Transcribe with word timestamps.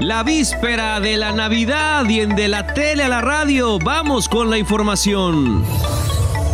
La 0.00 0.22
víspera 0.22 0.98
de 0.98 1.18
la 1.18 1.32
Navidad 1.32 2.08
y 2.08 2.20
en 2.20 2.34
de 2.34 2.48
la 2.48 2.72
tele 2.72 3.02
a 3.02 3.08
la 3.10 3.20
radio, 3.20 3.78
vamos 3.78 4.30
con 4.30 4.48
la 4.48 4.56
información. 4.56 5.62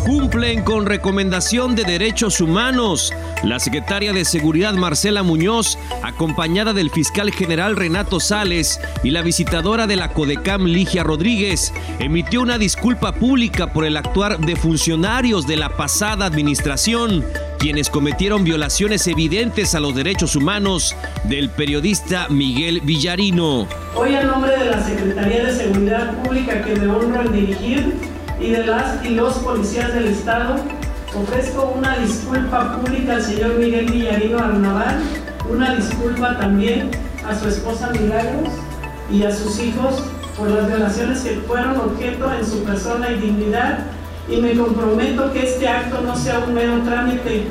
Cumplen 0.05 0.65
con 0.65 0.85
recomendación 0.85 1.77
de 1.77 1.85
derechos 1.85 2.41
humanos. 2.41 3.13
La 3.45 3.61
secretaria 3.61 4.13
de 4.13 4.25
Seguridad 4.25 4.75
Marcela 4.75 5.23
Muñoz, 5.23 5.79
acompañada 6.03 6.73
del 6.73 6.91
fiscal 6.91 7.31
general 7.31 7.77
Renato 7.77 8.19
Sales 8.19 8.81
y 9.05 9.11
la 9.11 9.23
visitadora 9.23 9.87
de 9.87 9.95
la 9.95 10.13
Codecam 10.13 10.65
Ligia 10.65 11.05
Rodríguez, 11.05 11.73
emitió 12.01 12.43
una 12.43 12.59
disculpa 12.59 13.13
pública 13.13 13.73
por 13.73 13.85
el 13.85 13.97
actuar 13.97 14.41
de 14.41 14.57
funcionarios 14.57 15.47
de 15.47 15.57
la 15.57 15.69
pasada 15.69 16.27
administración 16.27 17.25
quienes 17.67 17.91
cometieron 17.91 18.45
violaciones 18.45 19.09
evidentes 19.09 19.75
a 19.75 19.81
los 19.81 19.93
derechos 19.93 20.37
humanos 20.37 20.95
del 21.25 21.51
periodista 21.51 22.29
Miguel 22.29 22.81
Villarino. 22.81 23.67
Hoy 23.97 24.15
en 24.15 24.29
nombre 24.29 24.57
de 24.57 24.67
la 24.67 24.81
Secretaría 24.81 25.47
de 25.47 25.53
Seguridad 25.53 26.23
Pública 26.23 26.63
que 26.63 26.77
me 26.77 26.87
honro 26.87 27.23
en 27.23 27.33
dirigir 27.33 27.93
y 28.41 28.51
de 28.51 28.65
las 28.65 29.05
y 29.05 29.09
los 29.17 29.39
policías 29.39 29.93
del 29.95 30.05
Estado, 30.05 30.65
ofrezco 31.13 31.75
una 31.77 31.99
disculpa 31.99 32.77
pública 32.77 33.15
al 33.15 33.23
señor 33.23 33.59
Miguel 33.59 33.87
Villarino 33.87 34.39
Arnaval, 34.39 35.03
una 35.51 35.75
disculpa 35.75 36.39
también 36.39 36.93
a 37.29 37.35
su 37.37 37.49
esposa 37.49 37.91
Milagros 37.91 38.51
y 39.11 39.25
a 39.25 39.35
sus 39.35 39.59
hijos 39.59 40.05
por 40.39 40.53
las 40.53 40.69
violaciones 40.69 41.19
que 41.19 41.31
fueron 41.49 41.81
objeto 41.81 42.33
en 42.33 42.47
su 42.47 42.63
persona 42.63 43.11
y 43.11 43.19
dignidad 43.19 43.81
y 44.29 44.37
me 44.37 44.57
comprometo 44.57 45.33
que 45.33 45.49
este 45.49 45.69
acto 45.69 46.01
no 46.01 46.17
sea 46.17 46.41
un 46.41 46.55
mero 46.55 46.83
trámite. 46.83 47.45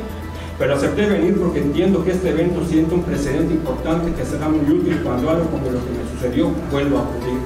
Pero 0.58 0.76
acepté 0.76 1.06
venir 1.08 1.38
porque 1.38 1.60
entiendo 1.60 2.04
que 2.04 2.12
este 2.12 2.30
evento 2.30 2.66
siente 2.66 2.96
un 2.96 3.04
precedente 3.04 3.54
importante 3.54 4.14
que 4.14 4.26
será 4.26 4.48
muy 4.48 4.70
útil 4.70 5.00
cuando 5.04 5.30
algo 5.30 5.50
como 5.50 5.66
lo 5.66 5.80
que 5.84 5.92
me 5.92 6.10
sucedió 6.14 6.50
vuelva 6.72 7.00
a 7.00 7.04
ocurrir, 7.04 7.40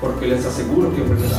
porque 0.00 0.26
les 0.28 0.44
aseguro 0.44 0.94
que 0.94 1.02
volverá. 1.02 1.38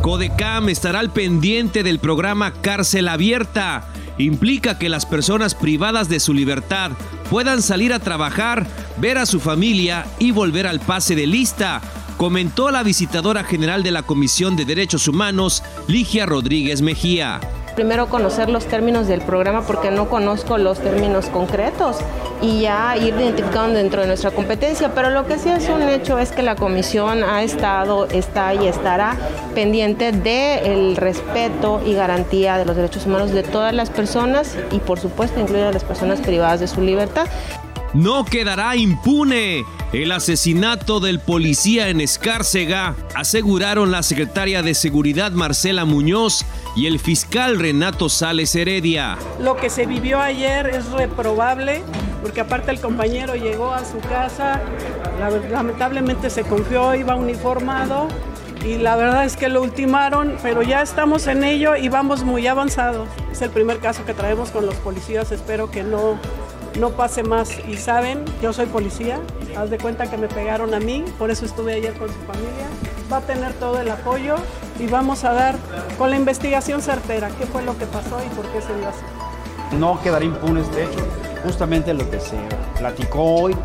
Codecam 0.00 0.68
estará 0.68 0.98
al 0.98 1.10
pendiente 1.10 1.84
del 1.84 2.00
programa 2.00 2.52
Cárcel 2.60 3.06
Abierta. 3.06 3.84
Implica 4.18 4.78
que 4.78 4.88
las 4.88 5.06
personas 5.06 5.54
privadas 5.54 6.08
de 6.08 6.18
su 6.18 6.34
libertad 6.34 6.90
puedan 7.30 7.62
salir 7.62 7.92
a 7.92 8.00
trabajar, 8.00 8.66
ver 8.98 9.18
a 9.18 9.26
su 9.26 9.38
familia 9.38 10.06
y 10.18 10.32
volver 10.32 10.66
al 10.66 10.80
pase 10.80 11.14
de 11.14 11.26
lista 11.26 11.80
comentó 12.22 12.70
la 12.70 12.84
visitadora 12.84 13.42
general 13.42 13.82
de 13.82 13.90
la 13.90 14.04
Comisión 14.04 14.54
de 14.54 14.64
Derechos 14.64 15.08
Humanos, 15.08 15.64
Ligia 15.88 16.24
Rodríguez 16.24 16.80
Mejía. 16.80 17.40
Primero 17.74 18.08
conocer 18.08 18.48
los 18.48 18.64
términos 18.66 19.08
del 19.08 19.22
programa 19.22 19.62
porque 19.62 19.90
no 19.90 20.08
conozco 20.08 20.56
los 20.56 20.78
términos 20.78 21.26
concretos 21.26 21.96
y 22.40 22.60
ya 22.60 22.96
ir 22.96 23.12
identificando 23.14 23.76
dentro 23.76 24.02
de 24.02 24.06
nuestra 24.06 24.30
competencia, 24.30 24.94
pero 24.94 25.10
lo 25.10 25.26
que 25.26 25.36
sí 25.36 25.48
es 25.48 25.68
un 25.68 25.82
hecho 25.82 26.16
es 26.20 26.30
que 26.30 26.42
la 26.42 26.54
comisión 26.54 27.24
ha 27.24 27.42
estado, 27.42 28.06
está 28.06 28.54
y 28.54 28.68
estará 28.68 29.16
pendiente 29.56 30.12
del 30.12 30.94
respeto 30.94 31.82
y 31.84 31.94
garantía 31.94 32.56
de 32.56 32.64
los 32.64 32.76
derechos 32.76 33.04
humanos 33.04 33.32
de 33.32 33.42
todas 33.42 33.74
las 33.74 33.90
personas 33.90 34.56
y 34.70 34.78
por 34.78 35.00
supuesto 35.00 35.40
incluir 35.40 35.64
a 35.64 35.72
las 35.72 35.82
personas 35.82 36.20
privadas 36.20 36.60
de 36.60 36.68
su 36.68 36.82
libertad 36.82 37.26
no 37.94 38.24
quedará 38.24 38.76
impune. 38.76 39.64
El 39.92 40.10
asesinato 40.12 41.00
del 41.00 41.20
policía 41.20 41.90
en 41.90 42.00
Escárcega, 42.00 42.94
aseguraron 43.14 43.90
la 43.90 44.02
secretaria 44.02 44.62
de 44.62 44.74
Seguridad 44.74 45.32
Marcela 45.32 45.84
Muñoz 45.84 46.46
y 46.74 46.86
el 46.86 46.98
fiscal 46.98 47.58
Renato 47.58 48.08
Sales 48.08 48.54
Heredia. 48.54 49.18
Lo 49.38 49.56
que 49.56 49.68
se 49.68 49.84
vivió 49.84 50.18
ayer 50.20 50.66
es 50.68 50.90
reprobable, 50.92 51.82
porque 52.22 52.40
aparte 52.40 52.70
el 52.70 52.80
compañero 52.80 53.34
llegó 53.34 53.72
a 53.72 53.84
su 53.84 53.98
casa, 53.98 54.62
lamentablemente 55.50 56.30
se 56.30 56.42
confió, 56.44 56.94
iba 56.94 57.14
uniformado 57.14 58.08
y 58.64 58.78
la 58.78 58.96
verdad 58.96 59.24
es 59.24 59.36
que 59.36 59.48
lo 59.48 59.60
ultimaron, 59.60 60.36
pero 60.42 60.62
ya 60.62 60.82
estamos 60.82 61.26
en 61.26 61.44
ello 61.44 61.76
y 61.76 61.88
vamos 61.88 62.22
muy 62.22 62.46
avanzados. 62.46 63.08
Es 63.30 63.42
el 63.42 63.50
primer 63.50 63.78
caso 63.78 64.04
que 64.04 64.14
traemos 64.14 64.50
con 64.50 64.66
los 64.66 64.76
policías, 64.76 65.32
espero 65.32 65.70
que 65.70 65.82
no 65.82 66.18
no 66.78 66.90
pase 66.90 67.22
más. 67.22 67.50
Y 67.68 67.76
saben, 67.76 68.24
yo 68.40 68.52
soy 68.52 68.66
policía, 68.66 69.18
haz 69.56 69.70
de 69.70 69.78
cuenta 69.78 70.10
que 70.10 70.16
me 70.16 70.28
pegaron 70.28 70.74
a 70.74 70.80
mí, 70.80 71.04
por 71.18 71.30
eso 71.30 71.44
estuve 71.44 71.74
ayer 71.74 71.92
con 71.94 72.08
su 72.08 72.18
familia. 72.20 72.66
Va 73.12 73.18
a 73.18 73.20
tener 73.20 73.52
todo 73.54 73.80
el 73.80 73.90
apoyo 73.90 74.36
y 74.78 74.86
vamos 74.86 75.24
a 75.24 75.32
dar 75.32 75.56
con 75.98 76.10
la 76.10 76.16
investigación 76.16 76.80
certera 76.80 77.28
qué 77.38 77.46
fue 77.46 77.62
lo 77.62 77.76
que 77.76 77.86
pasó 77.86 78.18
y 78.24 78.28
por 78.34 78.46
qué 78.46 78.62
se 78.62 78.74
dio 78.74 78.88
así. 78.88 79.76
No 79.78 80.00
quedará 80.02 80.24
impune 80.24 80.60
este 80.60 80.84
hecho, 80.84 81.00
justamente 81.44 81.92
lo 81.94 82.08
que 82.10 82.20
se 82.20 82.36
platicó 82.78 83.22
hoy. 83.22 83.56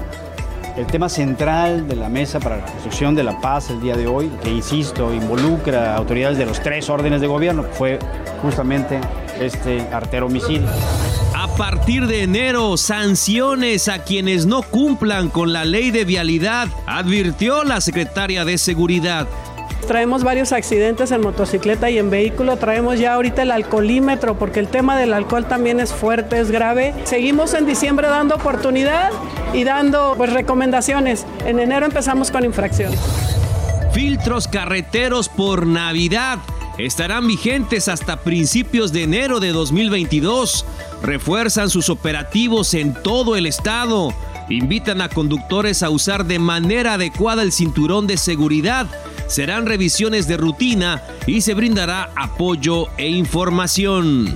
El 0.76 0.86
tema 0.86 1.10
central 1.10 1.88
de 1.88 1.96
la 1.96 2.08
mesa 2.08 2.40
para 2.40 2.58
la 2.58 2.66
construcción 2.66 3.16
de 3.16 3.24
la 3.24 3.42
paz 3.42 3.72
el 3.72 3.82
día 3.82 3.98
de 3.98 4.06
hoy, 4.06 4.30
que 4.44 4.50
insisto, 4.50 5.12
involucra 5.12 5.94
a 5.94 5.98
autoridades 5.98 6.38
de 6.38 6.46
los 6.46 6.62
tres 6.62 6.88
órdenes 6.88 7.20
de 7.20 7.26
gobierno, 7.26 7.64
fue 7.64 7.98
justamente 8.44 9.00
este 9.40 9.82
artero 9.92 10.28
homicidio. 10.28 10.68
A 11.58 11.72
partir 11.72 12.06
de 12.06 12.22
enero, 12.22 12.78
sanciones 12.78 13.88
a 13.88 14.04
quienes 14.04 14.46
no 14.46 14.62
cumplan 14.62 15.30
con 15.30 15.54
la 15.54 15.66
ley 15.66 15.90
de 15.90 16.06
vialidad, 16.06 16.68
advirtió 16.86 17.64
la 17.64 17.82
secretaria 17.82 18.46
de 18.46 18.60
Seguridad. 18.60 19.28
Traemos 19.88 20.24
varios 20.24 20.52
accidentes 20.52 21.10
en 21.10 21.22
motocicleta 21.22 21.90
y 21.90 21.98
en 21.98 22.12
vehículo. 22.12 22.58
Traemos 22.58 23.00
ya 23.00 23.16
ahorita 23.16 23.42
el 23.42 23.50
alcoholímetro 23.50 24.38
porque 24.38 24.60
el 24.60 24.68
tema 24.68 24.96
del 24.96 25.14
alcohol 25.14 25.48
también 25.48 25.80
es 25.80 25.92
fuerte, 25.92 26.40
es 26.40 26.52
grave. 26.52 26.94
Seguimos 27.06 27.56
en 27.56 27.66
diciembre 27.66 28.08
dando 28.08 28.36
oportunidad 28.36 29.10
y 29.52 29.64
dando 29.64 30.14
pues, 30.16 30.32
recomendaciones. 30.32 31.26
En 31.44 31.60
enero 31.60 31.88
empezamos 31.88 32.30
con 32.30 32.46
infracciones. 32.46 33.00
Filtros 33.94 34.48
carreteros 34.48 35.28
por 35.28 35.66
Navidad 35.66 36.38
estarán 36.78 37.28
vigentes 37.28 37.88
hasta 37.88 38.22
principios 38.22 38.92
de 38.92 39.04
enero 39.04 39.40
de 39.40 39.52
2022. 39.52 40.66
Refuerzan 41.02 41.70
sus 41.70 41.90
operativos 41.90 42.74
en 42.74 42.94
todo 43.02 43.36
el 43.36 43.46
estado. 43.46 44.14
Invitan 44.50 45.02
a 45.02 45.10
conductores 45.10 45.84
a 45.84 45.90
usar 45.90 46.26
de 46.26 46.40
manera 46.40 46.94
adecuada 46.94 47.44
el 47.44 47.52
cinturón 47.52 48.08
de 48.08 48.18
seguridad. 48.18 48.88
Serán 49.28 49.66
revisiones 49.66 50.28
de 50.28 50.38
rutina 50.38 51.04
y 51.26 51.42
se 51.42 51.54
brindará 51.54 52.12
apoyo 52.16 52.88
e 52.98 53.10
información. 53.10 54.34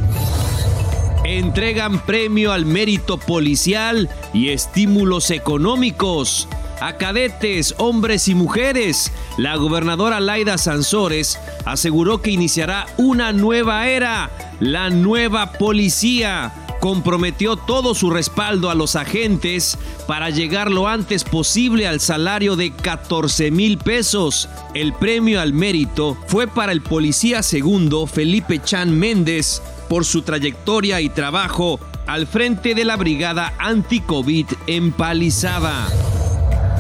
Entregan 1.23 2.03
premio 2.05 2.51
al 2.51 2.65
mérito 2.65 3.17
policial 3.17 4.09
y 4.33 4.49
estímulos 4.49 5.29
económicos 5.29 6.47
a 6.81 6.97
cadetes, 6.97 7.75
hombres 7.77 8.27
y 8.27 8.35
mujeres. 8.35 9.13
La 9.37 9.55
gobernadora 9.55 10.19
Laida 10.19 10.57
Sansores 10.57 11.39
aseguró 11.63 12.21
que 12.21 12.31
iniciará 12.31 12.87
una 12.97 13.31
nueva 13.31 13.87
era, 13.87 14.31
la 14.59 14.89
nueva 14.89 15.53
policía. 15.53 16.51
Comprometió 16.81 17.57
todo 17.57 17.93
su 17.93 18.09
respaldo 18.09 18.71
a 18.71 18.75
los 18.75 18.95
agentes 18.95 19.77
para 20.07 20.31
llegar 20.31 20.71
lo 20.71 20.87
antes 20.87 21.23
posible 21.23 21.87
al 21.87 21.99
salario 21.99 22.55
de 22.55 22.71
14 22.71 23.51
mil 23.51 23.77
pesos. 23.77 24.49
El 24.73 24.91
premio 24.93 25.39
al 25.39 25.53
mérito 25.53 26.17
fue 26.25 26.47
para 26.47 26.71
el 26.71 26.81
policía 26.81 27.43
segundo 27.43 28.07
Felipe 28.07 28.59
Chan 28.59 28.97
Méndez 28.97 29.61
por 29.87 30.05
su 30.05 30.23
trayectoria 30.23 31.01
y 31.01 31.09
trabajo 31.09 31.79
al 32.07 32.25
frente 32.25 32.73
de 32.73 32.83
la 32.83 32.97
brigada 32.97 33.53
anti-COVID 33.59 34.47
empalizada. 34.65 35.87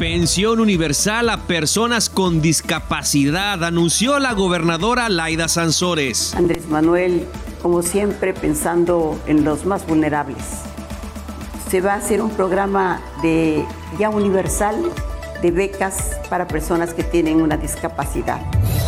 Pensión 0.01 0.59
universal 0.59 1.29
a 1.29 1.37
personas 1.45 2.09
con 2.09 2.41
discapacidad, 2.41 3.63
anunció 3.63 4.17
la 4.17 4.33
gobernadora 4.33 5.09
Laida 5.09 5.47
Sansores. 5.47 6.33
Andrés 6.33 6.67
Manuel, 6.69 7.27
como 7.61 7.83
siempre, 7.83 8.33
pensando 8.33 9.21
en 9.27 9.43
los 9.43 9.63
más 9.63 9.85
vulnerables. 9.85 10.43
Se 11.69 11.81
va 11.81 11.93
a 11.93 11.97
hacer 11.97 12.19
un 12.23 12.31
programa 12.31 12.99
de 13.21 13.63
ya 13.99 14.09
universal 14.09 14.75
de 15.43 15.51
becas 15.51 16.17
para 16.31 16.47
personas 16.47 16.95
que 16.95 17.03
tienen 17.03 17.39
una 17.39 17.57
discapacidad. 17.57 18.41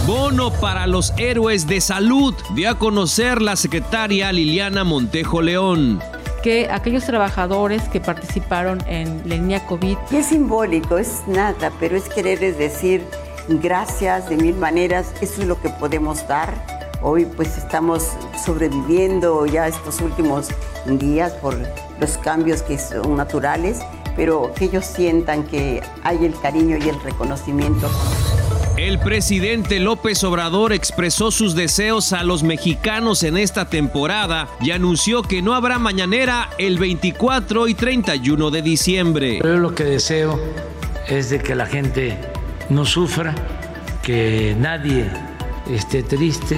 Bono 0.07 0.51
para 0.51 0.87
los 0.87 1.13
héroes 1.17 1.67
de 1.67 1.79
salud, 1.79 2.33
dio 2.55 2.71
a 2.71 2.79
conocer 2.79 3.39
la 3.39 3.55
secretaria 3.55 4.31
Liliana 4.31 4.83
Montejo 4.83 5.43
León 5.43 6.01
que 6.43 6.67
aquellos 6.69 7.05
trabajadores 7.05 7.83
que 7.89 8.01
participaron 8.01 8.83
en 8.85 9.27
la 9.27 9.35
línea 9.35 9.65
COVID. 9.65 9.97
Y 10.11 10.17
es 10.17 10.27
simbólico, 10.27 10.97
es 10.97 11.23
nada, 11.25 11.71
pero 11.79 11.95
es 11.95 12.09
querer 12.09 12.39
decir 12.39 13.03
gracias 13.47 14.29
de 14.29 14.35
mil 14.35 14.55
maneras, 14.55 15.07
eso 15.21 15.41
es 15.41 15.47
lo 15.47 15.59
que 15.59 15.69
podemos 15.69 16.27
dar. 16.27 16.53
Hoy 17.01 17.25
pues 17.25 17.57
estamos 17.57 18.09
sobreviviendo 18.45 19.45
ya 19.45 19.67
estos 19.67 20.01
últimos 20.01 20.49
días 20.85 21.31
por 21.33 21.57
los 21.99 22.17
cambios 22.17 22.61
que 22.61 22.77
son 22.77 23.15
naturales, 23.15 23.79
pero 24.15 24.53
que 24.53 24.65
ellos 24.65 24.85
sientan 24.85 25.43
que 25.43 25.81
hay 26.03 26.25
el 26.25 26.37
cariño 26.39 26.77
y 26.77 26.89
el 26.89 27.01
reconocimiento. 27.01 27.89
El 28.83 28.99
presidente 28.99 29.79
López 29.79 30.25
Obrador 30.25 30.73
expresó 30.73 31.31
sus 31.31 31.55
deseos 31.55 32.11
a 32.11 32.21
los 32.21 32.43
mexicanos 32.43 33.23
en 33.23 33.37
esta 33.37 33.69
temporada 33.69 34.49
y 34.59 34.71
anunció 34.71 35.21
que 35.21 35.41
no 35.41 35.53
habrá 35.53 35.79
mañanera 35.79 36.49
el 36.57 36.77
24 36.77 37.69
y 37.69 37.75
31 37.75 38.51
de 38.51 38.61
diciembre. 38.61 39.39
Pero 39.41 39.57
lo 39.59 39.73
que 39.73 39.85
deseo 39.85 40.37
es 41.07 41.29
de 41.29 41.39
que 41.39 41.55
la 41.55 41.65
gente 41.65 42.17
no 42.69 42.83
sufra, 42.83 43.33
que 44.01 44.53
nadie 44.59 45.09
esté 45.71 46.03
triste, 46.03 46.57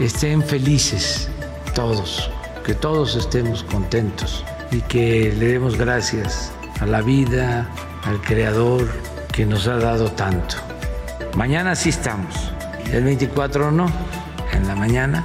estén 0.00 0.42
felices 0.42 1.30
todos, 1.72 2.32
que 2.66 2.74
todos 2.74 3.14
estemos 3.14 3.62
contentos 3.62 4.44
y 4.72 4.80
que 4.80 5.32
le 5.38 5.46
demos 5.46 5.78
gracias 5.78 6.52
a 6.80 6.86
la 6.86 7.00
vida, 7.00 7.70
al 8.02 8.20
Creador 8.22 8.88
que 9.30 9.46
nos 9.46 9.68
ha 9.68 9.76
dado 9.76 10.10
tanto. 10.10 10.73
Mañana 11.36 11.74
sí 11.74 11.88
estamos, 11.88 12.32
el 12.92 13.02
24 13.02 13.72
no, 13.72 13.90
en 14.52 14.68
la 14.68 14.76
mañana, 14.76 15.24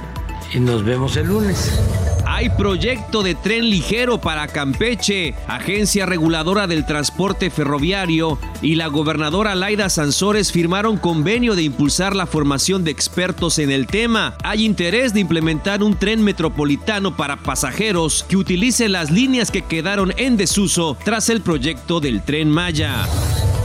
y 0.52 0.58
nos 0.58 0.84
vemos 0.84 1.16
el 1.16 1.28
lunes. 1.28 1.80
Hay 2.26 2.50
proyecto 2.50 3.22
de 3.22 3.34
tren 3.34 3.70
ligero 3.70 4.20
para 4.20 4.48
Campeche. 4.48 5.34
Agencia 5.46 6.06
Reguladora 6.06 6.66
del 6.66 6.86
Transporte 6.86 7.50
Ferroviario 7.50 8.38
y 8.62 8.74
la 8.74 8.88
gobernadora 8.88 9.54
Laida 9.54 9.88
Sansores 9.88 10.50
firmaron 10.50 10.96
convenio 10.96 11.54
de 11.54 11.62
impulsar 11.62 12.16
la 12.16 12.26
formación 12.26 12.82
de 12.82 12.90
expertos 12.90 13.58
en 13.58 13.70
el 13.70 13.86
tema. 13.86 14.34
Hay 14.42 14.64
interés 14.64 15.12
de 15.12 15.20
implementar 15.20 15.82
un 15.82 15.96
tren 15.96 16.22
metropolitano 16.22 17.16
para 17.16 17.36
pasajeros 17.36 18.24
que 18.28 18.36
utilice 18.36 18.88
las 18.88 19.10
líneas 19.10 19.50
que 19.50 19.62
quedaron 19.62 20.12
en 20.16 20.36
desuso 20.36 20.96
tras 21.04 21.28
el 21.28 21.42
proyecto 21.42 22.00
del 22.00 22.22
tren 22.22 22.48
Maya 22.48 23.06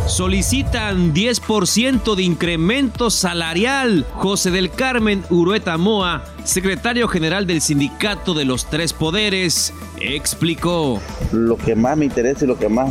solicitan 0.08 1.14
10% 1.14 2.16
de 2.16 2.24
incremento 2.24 3.10
salarial. 3.10 4.06
José 4.14 4.52
del 4.52 4.70
Carmen 4.70 5.24
Urueta 5.30 5.78
Moa, 5.78 6.24
secretario 6.44 7.08
general 7.08 7.48
del 7.48 7.62
Sindicato 7.62 8.34
de 8.34 8.46
los 8.46 8.66
Tres 8.66 8.94
Poderes, 8.94 9.74
explicó. 10.00 11.00
Lo 11.32 11.58
que 11.58 11.76
más 11.76 11.98
me 11.98 12.06
interesa 12.06 12.46
y 12.46 12.48
lo 12.48 12.58
que 12.58 12.70
más 12.70 12.90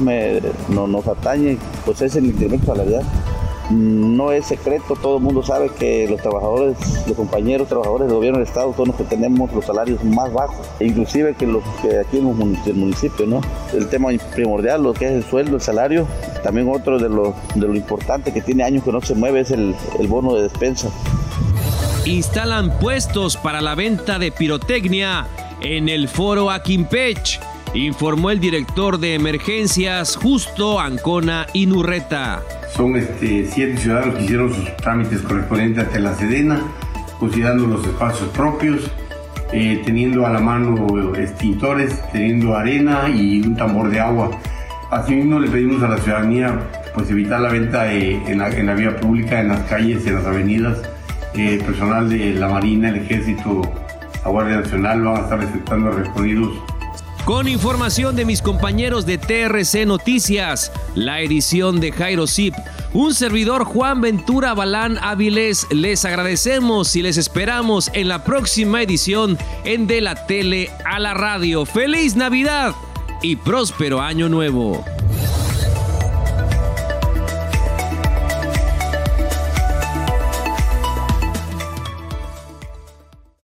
nos 0.69 1.07
atañe 1.07 1.59
pues 1.85 2.03
es 2.03 2.17
el 2.17 2.27
incremento 2.27 2.67
salarial 2.67 3.05
no 3.71 4.33
es 4.33 4.47
secreto, 4.47 4.95
todo 5.01 5.17
el 5.17 5.23
mundo 5.23 5.43
sabe 5.43 5.71
que 5.71 6.07
los 6.09 6.21
trabajadores, 6.21 6.77
los 7.07 7.17
compañeros 7.17 7.69
trabajadores 7.69 8.09
del 8.09 8.17
gobierno 8.17 8.39
del 8.39 8.47
Estado 8.47 8.75
son 8.77 8.89
los 8.89 8.97
que 8.97 9.05
tenemos 9.05 9.53
los 9.53 9.65
salarios 9.65 10.05
más 10.05 10.33
bajos, 10.33 10.67
e 10.81 10.87
inclusive 10.87 11.35
que 11.35 11.47
los 11.47 11.63
que 11.81 11.99
aquí 11.99 12.19
en 12.19 12.29
el 12.67 12.75
municipio, 12.75 13.27
¿no? 13.27 13.41
El 13.73 13.89
tema 13.89 14.11
primordial, 14.35 14.83
lo 14.83 14.93
que 14.93 15.07
es 15.07 15.13
el 15.13 15.25
sueldo, 15.25 15.57
el 15.57 15.63
salario, 15.63 16.07
también 16.45 16.69
otro 16.71 17.01
de 17.01 17.09
lo, 17.09 17.35
de 17.57 17.67
lo 17.67 17.75
importante 17.75 18.33
que 18.33 18.41
tiene 18.41 18.63
años 18.63 18.85
que 18.85 18.93
no 18.93 19.01
se 19.01 19.17
mueve 19.17 19.41
es 19.41 19.51
el, 19.51 19.75
el 19.99 20.07
bono 20.07 20.35
de 20.35 20.43
despensa. 20.43 20.89
Instalan 22.05 22.79
puestos 22.79 23.37
para 23.37 23.61
la 23.61 23.75
venta 23.75 24.21
de 24.21 24.31
pirotecnia 24.31 25.27
en 25.63 25.89
el 25.89 26.09
foro 26.09 26.51
Aquimpech 26.51 27.41
informó 27.75 28.31
el 28.31 28.39
director 28.39 28.99
de 28.99 29.15
emergencias 29.15 30.17
Justo 30.17 30.79
Ancona 30.79 31.47
Inurreta. 31.55 32.43
Son 32.77 32.95
este, 32.97 33.49
siete 33.51 33.77
ciudadanos 33.79 34.17
que 34.17 34.25
hicieron 34.25 34.55
sus 34.55 34.77
trámites 34.77 35.21
correspondientes 35.23 35.85
ante 35.85 36.01
la 36.01 36.15
Sedena, 36.15 36.61
considerando 37.19 37.67
los 37.67 37.85
espacios 37.87 38.29
propios, 38.31 38.91
eh, 39.53 39.83
teniendo 39.85 40.25
a 40.27 40.31
la 40.31 40.41
mano 40.41 41.15
extintores, 41.17 42.01
teniendo 42.13 42.55
arena 42.55 43.09
y 43.09 43.41
un 43.41 43.57
tambor 43.57 43.91
de 43.91 44.01
agua. 44.01 44.31
Asimismo, 44.91 45.39
le 45.39 45.49
pedimos 45.49 45.83
a 45.83 45.89
la 45.89 45.99
ciudadanía 45.99 46.59
pues, 46.95 47.11
evitar 47.11 47.41
la 47.41 47.51
venta 47.51 47.93
eh, 47.93 48.21
en, 48.27 48.39
la, 48.39 48.75
vía 48.75 48.97
pública, 48.97 49.41
en 49.41 49.49
las 49.49 49.61
calles, 49.61 50.07
en 50.07 50.17
las 50.17 50.27
avenidas. 50.27 50.79
Eh, 51.35 51.61
personal 51.67 52.09
de 52.09 52.35
la 52.35 52.49
Marina, 52.49 52.91
el 52.91 52.97
Ejército, 52.97 53.63
la 54.25 54.31
Guardia 54.31 54.61
Nacional 54.61 55.03
van 55.03 55.17
a 55.17 55.21
estar 55.21 55.43
efectuando 55.43 55.91
recorridos 55.91 56.53
con 57.25 57.49
información 57.49 58.17
de 58.17 58.27
mis 58.27 58.43
compañeros 58.43 59.07
de 59.07 59.17
TRC 59.17 59.87
Noticias, 59.87 60.71
la 60.95 61.23
edición 61.23 61.81
de 61.81 61.91
Jairo 61.91 62.27
Zip, 62.27 62.55
un 62.93 63.15
servidor 63.15 63.65
Juan 63.65 64.03
Ventura 64.03 64.53
Balán 64.53 64.99
Áviles, 65.01 65.67
les 65.71 66.05
agradecemos 66.05 66.95
y 66.97 67.03
les 67.03 67.17
esperamos 67.17 67.91
en 67.95 68.09
la 68.09 68.25
próxima 68.25 68.83
edición 68.83 69.39
en 69.65 69.87
De 69.87 70.03
la 70.03 70.27
Tele 70.27 70.71
a 70.85 70.99
la 70.99 71.15
Radio. 71.15 71.65
¡Feliz 71.65 72.15
Navidad 72.15 72.75
y 73.25 73.37
próspero 73.37 74.01
Año 74.03 74.29
Nuevo! 74.29 74.85